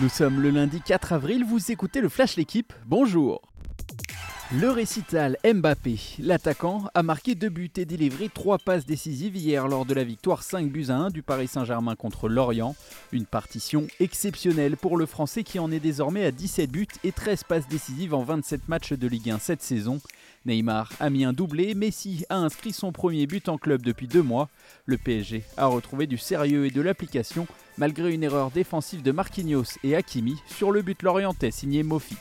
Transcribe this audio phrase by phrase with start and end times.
[0.00, 3.42] Nous sommes le lundi 4 avril, vous écoutez le Flash L'équipe, bonjour
[4.52, 9.86] le récital Mbappé, l'attaquant, a marqué deux buts et délivré trois passes décisives hier lors
[9.86, 12.74] de la victoire 5 buts à 1 du Paris Saint-Germain contre Lorient.
[13.12, 17.44] Une partition exceptionnelle pour le Français qui en est désormais à 17 buts et 13
[17.44, 20.00] passes décisives en 27 matchs de Ligue 1 cette saison.
[20.46, 24.22] Neymar a mis un doublé, Messi a inscrit son premier but en club depuis deux
[24.22, 24.48] mois.
[24.84, 27.46] Le PSG a retrouvé du sérieux et de l'application
[27.80, 32.16] malgré une erreur défensive de Marquinhos et Hakimi sur le but lorientais signé Mofi.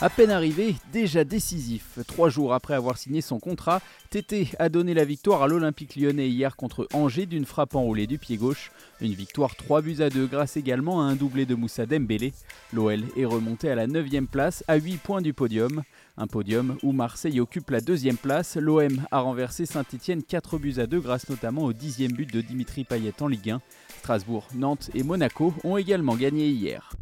[0.00, 2.00] À peine arrivé, déjà décisif.
[2.08, 3.80] Trois jours après avoir signé son contrat,
[4.10, 8.18] Tété a donné la victoire à l'Olympique lyonnais hier contre Angers d'une frappe enroulée du
[8.18, 8.72] pied gauche.
[9.00, 12.32] Une victoire 3 buts à 2 grâce également à un doublé de Moussa Dembélé.
[12.72, 15.84] L'OL est remonté à la 9 place à 8 points du podium.
[16.16, 18.56] Un podium où Marseille occupe la deuxième place.
[18.56, 22.82] L'OM a renversé Saint-Etienne 4 buts à 2 grâce notamment au dixième but de Dimitri
[22.82, 23.60] Payet en Ligue 1.
[24.00, 26.93] Strasbourg, Nantes et Monaco ont également gagné hier.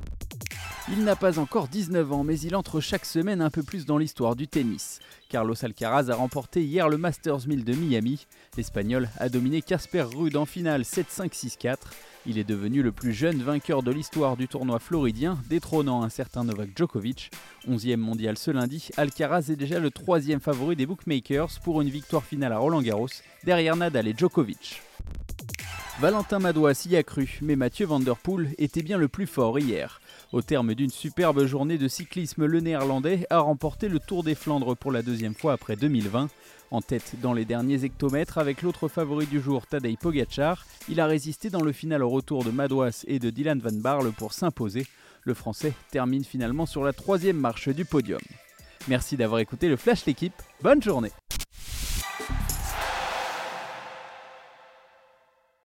[0.91, 3.99] Il n'a pas encore 19 ans, mais il entre chaque semaine un peu plus dans
[3.99, 4.99] l'histoire du tennis.
[5.29, 8.27] Carlos Alcaraz a remporté hier le Masters 1000 de Miami.
[8.57, 11.77] L'Espagnol a dominé Casper Ruud en finale 7-5-6-4.
[12.27, 16.43] Il est devenu le plus jeune vainqueur de l'histoire du tournoi floridien, détrônant un certain
[16.43, 17.31] Novak Djokovic.
[17.69, 22.25] 11e mondial ce lundi, Alcaraz est déjà le troisième favori des bookmakers pour une victoire
[22.25, 23.09] finale à Roland Garros,
[23.45, 24.83] derrière Nadal et Djokovic.
[26.01, 30.01] Valentin Madouas y a cru, mais Mathieu Van Poel était bien le plus fort hier.
[30.33, 34.77] Au terme d'une superbe journée de cyclisme, le néerlandais a remporté le Tour des Flandres
[34.77, 36.29] pour la deuxième fois après 2020.
[36.71, 41.07] En tête dans les derniers hectomètres avec l'autre favori du jour, Tadej Pogacar, il a
[41.07, 44.87] résisté dans le final au retour de Madouas et de Dylan Van Barle pour s'imposer.
[45.23, 48.21] Le Français termine finalement sur la troisième marche du podium.
[48.89, 51.13] Merci d'avoir écouté le Flash L'équipe, bonne journée